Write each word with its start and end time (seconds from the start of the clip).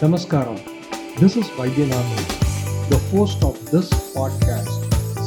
Namaskaram. 0.00 0.58
This 1.20 1.36
is 1.36 1.46
Vaidyanathan, 1.58 2.24
the 2.90 2.98
host 3.10 3.42
of 3.42 3.54
this 3.70 3.88
podcast, 4.14 4.70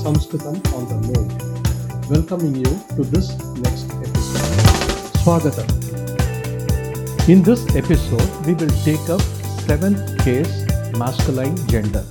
Samskritam 0.02 0.58
on 0.78 0.84
the 0.92 0.98
Move, 1.08 2.10
welcoming 2.10 2.56
you 2.56 2.72
to 2.96 3.04
this 3.14 3.28
next 3.66 3.92
episode. 3.92 5.20
Swagatam. 5.22 5.70
In 7.30 7.44
this 7.44 7.64
episode, 7.76 8.30
we 8.46 8.54
will 8.54 8.74
take 8.88 9.10
up 9.10 9.22
seventh 9.68 10.02
case 10.24 10.54
masculine 10.98 11.56
gender. 11.68 12.06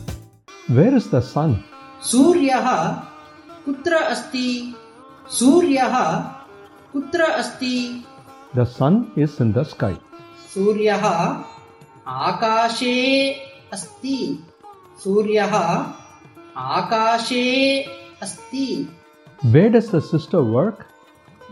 Where 0.69 0.95
is 0.95 1.09
the 1.11 1.21
sun? 1.23 1.65
सूर्यः 2.11 2.67
कुत्र 3.65 3.95
अस्ति 4.13 4.47
सूर्यः 5.39 5.95
कुत्र 6.93 7.23
अस्ति 7.41 7.75
The 8.55 8.65
sun 8.67 9.13
is 9.17 9.39
in 9.41 9.53
the 9.53 9.65
sky. 9.65 9.97
सूर्यः 10.55 11.05
आकाशे 12.07 13.33
अस्ति। 13.73 14.45
सूर्यः 15.05 15.55
आकाशे 16.57 17.83
अस्ति। 18.23 18.97
Where 19.47 19.75
does 19.75 19.91
the 19.95 20.01
sister 20.15 20.41
work? 20.55 20.75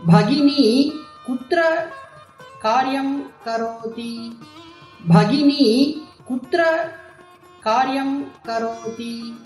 भगिनी 0.05 0.89
कुत्र 1.27 1.61
कार्यं 2.63 3.19
करोति? 3.19 4.39
भगिनी 5.07 5.93
कुत्र 6.27 6.63
कार्यं 7.63 8.23
करोति? 8.23 9.45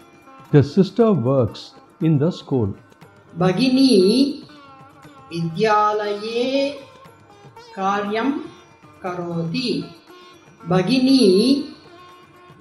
The 0.55 0.61
sister 0.61 1.07
works 1.11 1.59
in 2.03 2.19
the 2.19 2.31
school. 2.31 2.67
भगिनी 3.37 4.31
विद्यालये 5.33 6.69
कार्यं 7.75 8.31
करोति। 9.01 9.95
भगिनी 10.69 11.19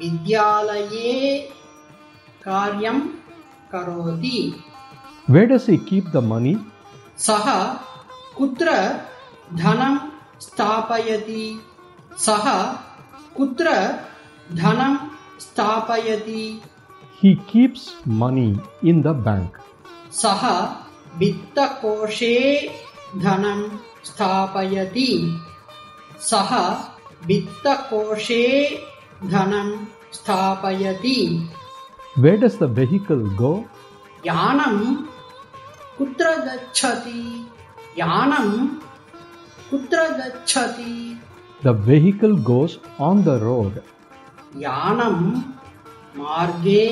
विद्यालये 0.00 1.14
कार्यं 2.46 3.00
करोति 3.74 4.38
Where 5.28 5.46
does 5.46 5.66
he 5.66 5.76
keep 5.90 6.10
the 6.12 6.22
money? 6.22 6.54
सः 7.18 7.46
कुत्र 8.36 8.70
धनं 9.62 9.96
स्थापयति 10.40 11.44
सः 12.18 12.46
कुत्र 13.36 13.70
धनं 14.62 14.96
स्थापयति 15.40 16.44
He 17.22 17.36
keeps 17.52 17.82
money 18.22 18.50
in 18.82 19.02
the 19.02 19.12
bank. 19.26 19.58
सः 20.22 20.42
वित्तकोशे 21.18 22.36
धनं 23.18 23.60
स्थापयति 24.04 25.10
सः 26.30 26.50
वित्तकोशे 27.26 28.44
धनं 29.32 29.70
स्थापयति 30.12 31.18
Where 32.16 32.36
does 32.36 32.56
the 32.58 32.66
vehicle 32.78 33.22
go? 33.36 33.52
यानं 34.26 34.78
कुत्र 35.98 36.34
गच्छति 36.48 37.22
यानं 37.98 38.50
कुत्र 39.70 40.02
गच्छति 40.18 40.94
The 41.62 41.72
vehicle 41.88 42.36
goes 42.50 42.78
on 42.98 43.22
the 43.24 43.38
road. 43.40 43.74
यानं 44.58 45.18
मार्गे 46.16 46.86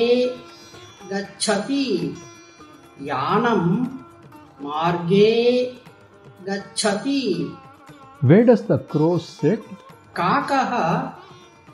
गच्छति 1.11 1.85
यानं 3.09 3.63
मार्गे 4.63 5.31
गच्छति 6.49 7.21
Where 8.21 8.43
does 8.45 8.63
the 8.63 8.79
crow 8.79 9.17
sit? 9.19 9.63
काकः 10.19 10.97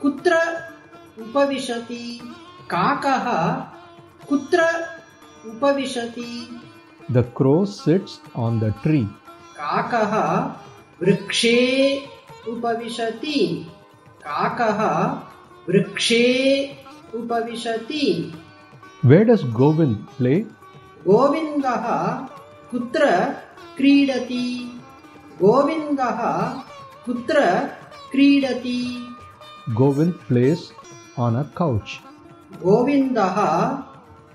कुत्र 0.00 0.36
उपविशति? 1.18 2.34
काकः 2.70 3.52
कुत्र 4.28 4.62
उपविशति? 5.46 6.60
The 7.12 7.22
crow 7.22 7.62
sits 7.62 8.10
on 8.38 8.60
the 8.60 8.72
tree. 8.86 9.04
काकः 9.60 10.38
वृक्षे 11.02 12.02
उपविशति। 12.48 13.70
काकः 14.20 15.04
वृक्षे 15.68 16.70
उपविशति। 17.14 18.34
Where 19.06 19.30
does 19.30 19.42
Govind 19.44 19.96
play? 20.20 20.44
गोविन्दः 21.06 22.10
कुत्र 22.70 23.06
क्रीडति? 23.76 24.80
गोविन्दः 25.42 26.44
कुत्र 27.06 27.68
क्रीडति। 28.10 29.08
Govind 29.70 30.12
plays 30.32 30.58
on 31.20 31.36
a 31.36 31.44
couch. 31.62 31.90
गोविन्दः 32.62 33.68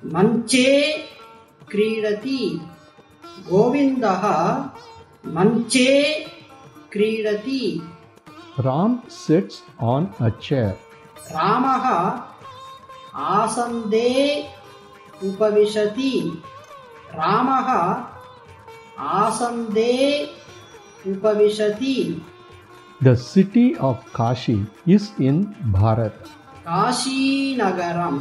मञ्चे 0.05 0.97
क्रीडति। 1.71 2.61
गोविन्दः 3.49 4.55
मञ्चे 5.25 6.25
क्रीडति। 6.91 7.89
Ram 8.59 8.89
sits 9.27 9.53
on 9.83 10.05
a 10.21 10.31
chair. 10.31 10.69
रामः 11.31 12.19
आसन्दे 13.15 14.47
उपविशति। 15.23 16.43
रामः 17.15 18.03
आसन्दे 18.99 20.29
उपविशति। 21.07 22.25
The 23.02 23.16
city 23.16 23.76
of 23.76 24.04
Kashi 24.12 24.66
is 24.86 25.10
in 25.20 25.36
Bharat. 25.76 26.16
काशीनगरं 26.66 28.16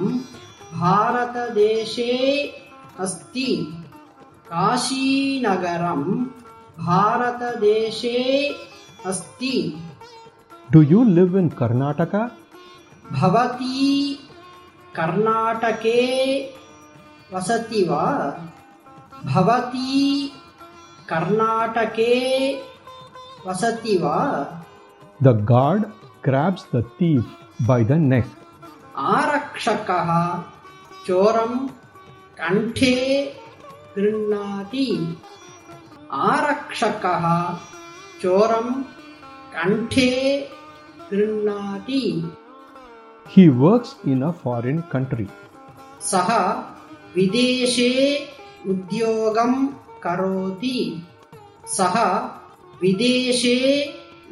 भारतदेशे 0.82 2.14
अस्ति 3.00 3.50
काशीनगरं 4.52 6.04
भारतदेशे 6.80 8.20
अस्ति 9.12 9.56
Do 10.70 10.82
you 10.82 11.04
live 11.18 11.36
in 11.36 11.50
Karnataka? 11.52 12.22
भवती 13.12 14.14
कर्णाटके 14.96 16.00
वसति 17.34 17.84
वा 17.90 18.06
भवती 19.26 20.28
कर्णाटके 21.10 22.14
वसति 23.48 23.98
वा 23.98 24.18
The 25.23 25.33
guard 25.51 25.83
grabs 26.23 26.65
the 26.73 26.83
thief 26.99 27.25
by 27.67 27.83
the 27.85 27.99
neck. 28.13 28.27
आरक्षकः 29.13 30.09
चोरं 31.07 31.53
कण्ठे 32.41 32.95
गृह्णाति 33.97 34.87
आरक्षकः 36.31 37.25
चोरं 38.23 38.69
कण्ठे 39.55 40.11
गृह्णाति 41.13 42.03
He 43.27 43.49
works 43.49 43.95
in 44.05 44.23
a 44.23 44.33
foreign 44.33 44.83
country. 44.95 45.29
सः 46.11 46.31
विदेशे 47.17 47.91
उद्योगं 48.71 49.53
करोति 50.05 50.79
सः 51.77 51.97
विदेशे 52.83 53.59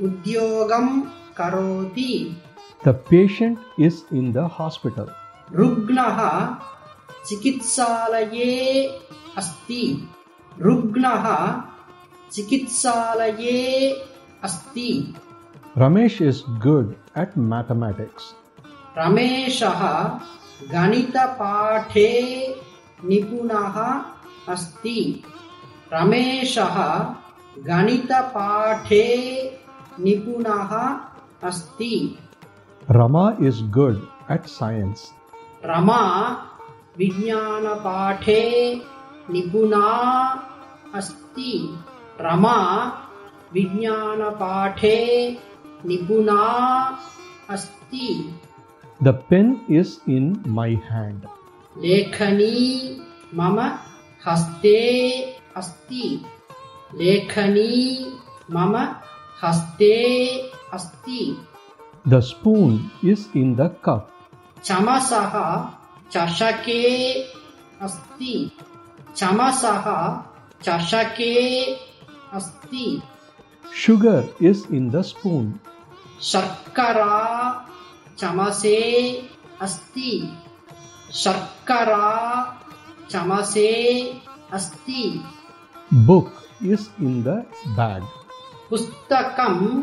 उद्योगं 0.03 0.87
करोति 1.39 2.13
The 2.85 2.95
patient 3.11 3.59
is 3.79 4.05
in 4.11 4.33
the 4.33 4.47
hospital. 4.49 5.09
रुग्णः 5.53 6.19
चिकित्सालये 7.29 8.53
अस्ति 9.39 9.83
रुग्णः 10.59 11.27
चिकित्सालये 12.33 13.59
अस्ति 14.45 14.91
Ramesh 15.77 16.21
is 16.21 16.43
good 16.61 16.97
at 17.15 17.37
mathematics. 17.37 18.35
रमेशः 18.99 19.83
गणितपाठे 20.73 22.09
निपुणः 23.05 23.77
अस्ति 24.49 24.99
रमेशः 25.93 26.77
गणितपाठे 27.69 29.05
निपुणः 30.05 30.73
अस्ति 31.49 31.95
Rama 32.89 33.37
is 33.41 33.63
good 33.71 33.99
at 34.29 34.49
science. 34.49 35.13
Rama 35.65 36.03
विज्ञानपाठे 36.99 38.43
निपुणा 39.31 39.87
अस्ति 40.95 41.53
रमा 42.21 42.57
विज्ञानपाठे 43.55 44.97
निपुणा 45.87 46.41
अस्ति 47.51 48.09
The 49.01 49.13
pen 49.29 49.61
is 49.69 50.01
in 50.07 50.25
my 50.47 50.71
hand. 50.91 51.27
लेखनी 51.77 52.57
मम 53.35 53.59
हस्ते 54.23 54.79
अस्ति 55.57 56.07
लेखनी 56.95 57.71
मम 58.51 58.75
हस्ते 59.45 59.95
अस्ति। 60.73 61.47
The 62.09 62.21
spoon 62.21 62.91
is 63.05 63.39
in 63.39 63.55
the 63.55 63.61
cup 63.85 64.11
चमसः 64.65 65.35
चषके 66.11 67.13
अस्ति। 67.81 68.51
चमसः 69.17 69.87
चषके 70.63 71.65
अस्ति। 72.33 73.03
Sugar 73.75 74.29
is 74.43 74.75
in 74.75 74.91
the 74.91 75.03
spoon 75.03 75.55
शर्करा 76.21 77.17
चमसे 78.19 78.79
अस्ति। 79.61 80.39
शर्करा 81.13 82.07
चमसे 83.11 83.69
अस्ति। 84.53 85.25
Book 85.95 86.33
is 86.63 86.89
in 87.01 87.23
the 87.23 87.29
bag 87.69 88.20
पुस्तकम् 88.71 89.83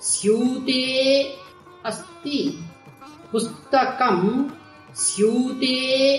स्यूते 0.00 1.22
अस्ति। 1.84 2.64
पुस्तकम् 3.32 4.50
स्यूते 4.94 6.16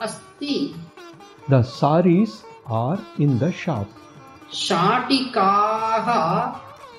अस्ति। 0.00 0.74
The 1.50 1.62
saris 1.62 2.46
are 2.70 3.22
in 3.22 3.38
the 3.38 3.50
shop 3.50 4.54
शाटिकाः 4.54 6.08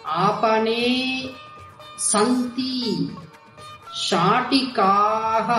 आपणे 0.05 1.23
सन्ति। 1.97 3.15
शाटिकाः 3.95 5.49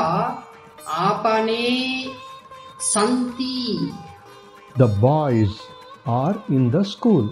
आपणे 0.89 2.07
सन्ति। 2.81 3.93
The 4.79 4.83
boys 4.83 5.61
are 6.09 6.53
in 6.53 6.71
the 6.71 6.83
school 6.83 7.31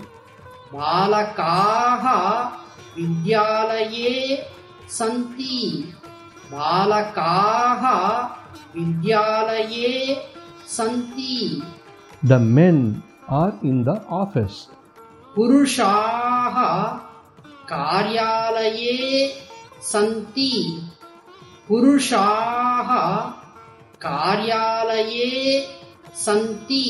बालकाः 0.75 2.05
विद्यालये 2.97 4.47
सन्ति। 4.89 5.59
बालकाः 6.53 7.83
विद्यालये 8.77 9.89
सन्ति। 10.69 11.63
The 12.25 12.33
men 12.33 12.95
are 13.31 13.67
in 13.67 13.85
the 13.85 13.89
office 14.13 14.59
पुरुषाः 15.37 16.57
कार्यालये 17.73 18.97
सन्ति। 19.83 20.53
पुरुषाः 21.69 22.91
कार्यालये 24.07 25.67
सन्ति। 26.15 26.87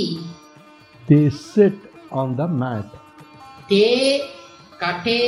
They 1.09 1.31
sit 1.31 1.85
on 2.15 2.37
the 2.37 2.41
mat 2.41 3.00
ते 3.71 4.19
कठे 4.83 5.21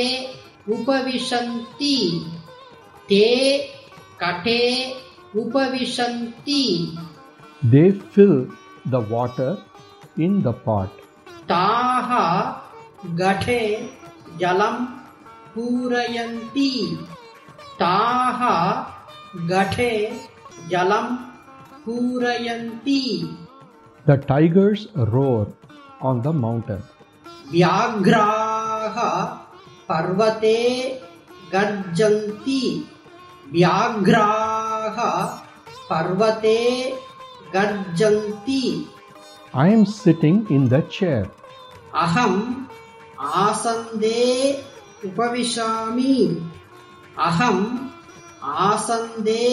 उपविशन्ति। 0.69 1.97
ते 3.09 3.27
कठे 4.21 4.61
उपविशन्ति। 5.35 6.63
They 7.65 7.89
fill 7.91 8.33
the 8.87 9.07
water 9.11 9.65
in 10.21 10.41
the 10.41 10.47
pot 10.65 11.01
ताः 11.51 12.09
गठे 13.15 13.89
जलं 14.37 14.85
पूरयन्ति। 15.55 16.71
ताः 17.79 18.41
गठे 19.47 19.93
जलं 20.69 21.15
पूरयन्ति। 21.85 23.01
The 24.07 24.11
tigers 24.27 24.87
roar 24.97 25.53
on 26.01 26.21
the 26.21 26.27
mountain 26.27 26.83
व्याघ्राः 27.53 28.97
पर्वते 29.89 30.57
गर्जन्ति 31.53 32.61
व्याघ्राः 33.53 34.97
पर्वते 35.89 36.59
गर्जन्ति 37.55 38.63
I 39.55 39.67
am 39.69 39.85
sitting 39.85 40.37
in 40.49 40.63
the 40.69 40.81
chair. 40.95 41.25
अहम् 42.03 42.39
आसन्दे 43.41 44.21
उपविशामि 45.05 46.15
अहम् 47.27 47.65
आसन्दे 48.67 49.43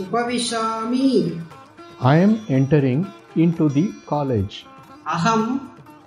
उपविशामि 0.00 1.10
I 2.02 2.16
am 2.16 2.34
entering 2.50 3.06
into 3.36 3.68
the 3.70 3.86
college. 4.06 4.66
अहम् 5.16 5.48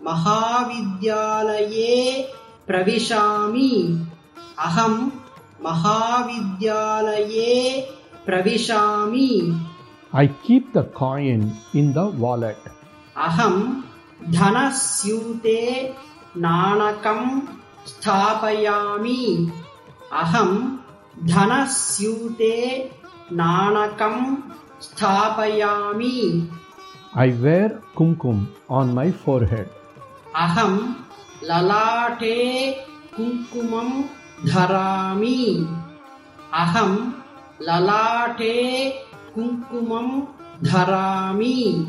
महाविद्यालये 0.08 1.96
प्रविशामि 2.68 3.72
अहम् 4.66 5.00
महाविद्यालये 5.66 7.56
प्रविशामि 8.26 9.30
I 10.14 10.28
keep 10.46 10.72
the 10.74 10.84
coin 11.00 11.42
in 11.74 11.94
the 11.94 12.06
wallet. 12.24 12.58
अहम् 13.28 13.62
धनस्यूते 14.36 15.62
नाणकं 16.46 17.22
स्थापयामि 17.92 19.24
अहम् 20.24 20.58
धनस्यूते 21.34 22.56
नाणकं 23.42 24.16
स्थापयामि 24.88 26.18
I 27.16 27.28
wear 27.44 27.70
kumkum 27.98 28.46
on 28.70 28.94
my 28.94 29.12
forehead. 29.12 29.68
अहम् 30.38 30.94
ललाटे 31.44 32.72
कुङ्कुमं 33.18 34.04
धरामि। 34.50 35.68
अहम् 36.54 37.12
ललाटे 37.62 38.90
कुङ्कुमं 39.36 40.22
धरामि। 40.64 41.88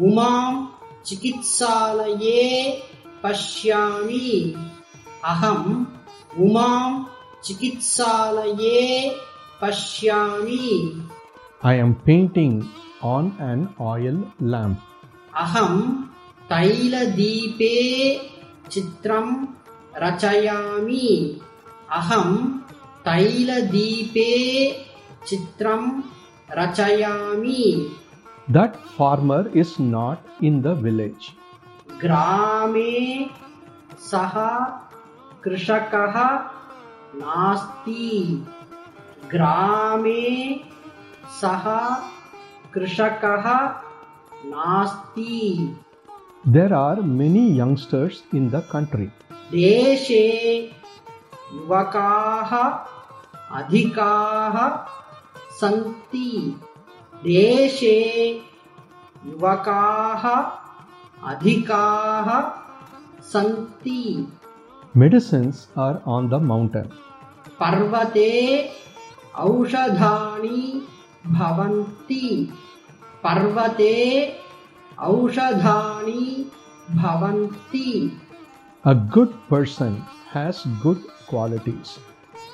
उमां 0.00 0.66
चिकित्सालये 1.06 2.82
पश्यामि। 3.22 4.54
अहम् 5.24 5.84
उमां 6.38 7.04
चिकित्सालये 7.44 9.16
पश्यामि। 9.62 11.02
I 11.64 11.74
am 11.84 11.92
painting 12.08 12.62
on 13.02 13.32
an 13.40 13.68
oil 13.80 14.16
lamp. 14.40 14.78
अहम् 15.36 15.82
तैलदीपे 16.50 17.74
चित्रं 18.70 19.26
रचयामि 20.02 21.08
अहम् 21.98 22.36
तैलदीपे 23.06 24.30
चित्रं 25.28 25.82
रचयामि 26.58 27.64
That 28.50 28.76
farmer 28.96 29.48
is 29.54 29.78
not 29.78 30.18
in 30.40 30.62
the 30.62 30.74
village. 30.74 31.34
ग्रामे 32.00 32.94
सः 34.10 34.34
कृषकः 35.44 36.16
नास्ति 37.20 38.44
ग्रामे 39.30 40.24
सः 41.40 41.64
कृषकः 42.78 43.46
नास्ति 44.46 45.36
There 46.46 46.72
are 46.74 47.02
many 47.02 47.50
youngsters 47.52 48.22
in 48.32 48.50
the 48.50 48.60
country. 48.72 49.10
देशे 49.52 50.24
युवकाः 51.54 52.52
अधिकाः 53.60 54.56
सन्ति 55.60 56.30
देशे 57.24 57.96
युवकाः 59.26 60.24
अधिकाः 61.32 62.28
सन्ति 63.32 64.02
Medicines 64.94 65.66
are 65.76 66.00
on 66.06 66.28
the 66.28 66.38
mountain. 66.38 66.88
पर्वते 67.60 68.30
औषधानि 69.38 70.60
भवन्ति 71.26 72.24
पर्वते 73.24 73.94
औषधानी 74.98 76.50
भवन्ति। 76.90 78.20
A 78.84 78.92
good 79.14 79.32
person 79.50 79.96
has 80.34 80.82
good 80.82 81.00
qualities 81.28 81.86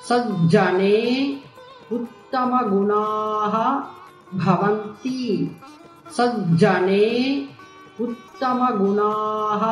सज्जने 0.08 1.00
उत्तम 1.92 2.56
गुणाः 2.70 3.54
भवन्ति। 4.38 5.20
सज्जने 6.16 7.04
उत्तम 8.00 8.66
गुणाः 8.78 9.62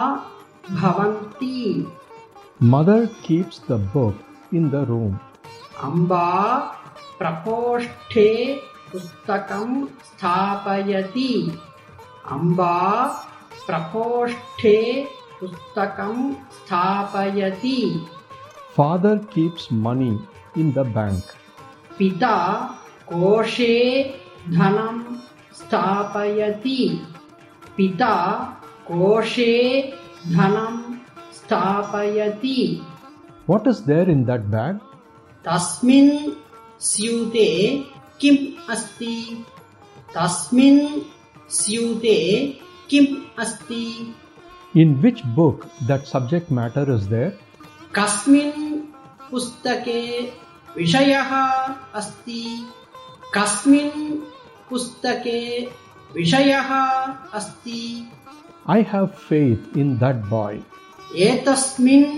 भवन्ति। 0.76 1.86
Mother 2.62 3.06
keeps 3.26 3.60
the 3.70 3.72
book 3.94 4.54
in 4.54 4.68
the 4.70 4.84
room 4.88 5.16
Amba 5.82 6.28
प्रकोष्ठे 7.18 8.28
पुस्तकं 8.92 9.68
स्थापयति 10.06 11.30
अम्बा 12.32 12.76
प्रकोष्ठे 13.66 14.78
पुस्तकं 15.40 16.16
स्थापयति 16.56 17.78
Father 18.76 19.18
keeps 19.32 19.70
money 19.86 20.12
in 20.56 20.72
the 20.72 20.84
bank. 20.96 21.22
पिता 21.98 22.36
कोशे 23.08 23.74
धनं 24.50 25.00
स्थापयति 25.58 26.78
पिता 27.76 28.14
कोशे 28.86 29.54
धनं 30.28 30.78
स्थापयति 31.38 32.58
What 33.46 33.66
is 33.66 33.84
there 33.84 34.08
in 34.08 34.24
that 34.26 34.50
bag? 34.50 34.78
तस्मिन् 35.44 36.14
स्यूते 36.90 37.48
किम् 38.22 38.70
अस्ति 38.72 39.14
तस्मिन् 40.16 40.80
स्यूते 41.50 42.18
किम् 42.90 43.14
अस्ति 43.42 43.84
In 44.74 45.00
which 45.02 45.22
book 45.36 45.66
that 45.88 46.06
subject 46.06 46.50
matter 46.50 46.84
is 46.92 47.08
there? 47.08 47.32
कस्मिन् 47.94 48.62
पुस्तके 49.30 50.00
विषयः 50.76 51.32
अस्ति 52.00 52.42
कस्मिन् 53.34 53.98
पुस्तके 54.70 55.40
विषयः 56.14 56.70
अस्ति 57.40 57.82
I 58.66 58.80
have 58.82 59.14
faith 59.30 59.76
in 59.76 59.98
that 59.98 60.28
boy. 60.30 60.62
एतस्मिन् 61.28 62.10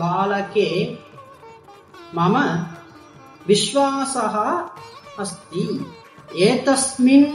बालके 0.00 0.68
मम 2.14 2.36
विश्वासः 3.48 4.36
अस्ति 5.20 5.64
एतस्मिन् 6.46 7.26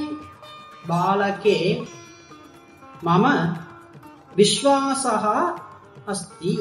बालके 0.90 1.58
मम 3.06 3.26
विश्वासः 4.38 5.26
अस्ति 6.14 6.58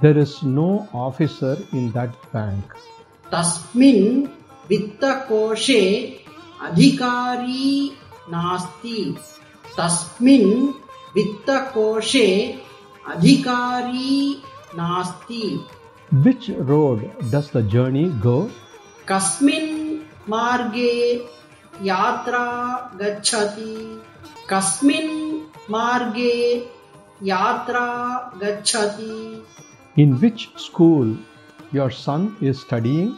There 0.00 0.18
is 0.18 0.42
no 0.42 0.86
officer 0.92 1.56
in 1.72 1.90
that 1.92 2.14
bank. 2.32 2.74
तस्मिन् 3.32 4.26
वित्तकोशे 4.70 5.82
अधिकारी 6.62 7.70
नास्ति 8.30 8.98
तस्मिन् 9.78 10.52
वित्तकोशे 11.16 12.28
अधिकारी 13.14 14.42
नास्ति 14.76 15.42
Which 16.24 16.48
road 16.50 17.10
does 17.30 17.50
the 17.50 17.62
journey 17.62 18.08
go? 18.22 18.50
कस्मिन् 19.08 19.85
मार्गे 20.28 21.28
यात्रा 21.82 22.44
गच्छति। 22.94 24.02
कस्मिन् 24.50 25.40
मार्गे 25.70 26.70
यात्रा 27.22 27.86
गच्छति। 28.42 29.46
In 29.98 30.14
which 30.18 30.48
school 30.56 31.16
your 31.74 31.90
son 31.90 32.26
is 32.42 32.58
studying? 32.58 33.10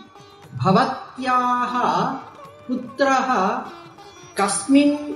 भवत्याः 0.57 1.79
पुत्रः 2.69 3.57
कस्मिन् 4.41 5.15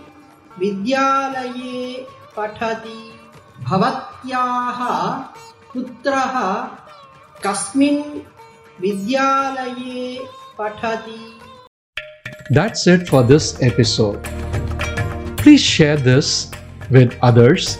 विद्यालये 0.59 2.07
पठति। 2.37 3.13
भवत्याः 3.63 4.85
पुत्रः 5.75 6.53
कस्मिन् 7.47 8.21
विद्यालये 8.81 10.29
पठति। 10.59 11.42
That's 12.51 12.87
it 12.87 13.09
for 13.09 13.23
this 13.23 13.63
episode. 13.63 14.23
Please 15.39 15.61
share 15.61 15.97
this 15.97 16.51
with 16.91 17.17
others 17.23 17.79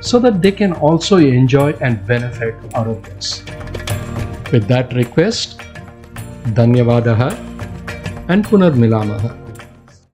so 0.00 0.18
that 0.20 0.42
they 0.42 0.52
can 0.52 0.72
also 0.72 1.16
enjoy 1.16 1.72
and 1.80 2.04
benefit 2.06 2.54
out 2.74 2.86
of 2.86 3.02
this. 3.04 3.44
With 4.52 4.68
that 4.68 4.92
request, 4.94 5.58
Dhanyavadaha 6.54 7.32
and 8.28 8.44
Punarmilamaha. 8.44 9.45